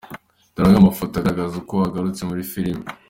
[0.53, 2.85] Dore amwe mu mafoto agaragaza uko agarute muri Filime.